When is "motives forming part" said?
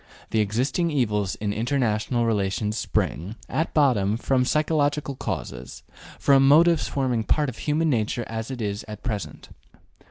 6.47-7.49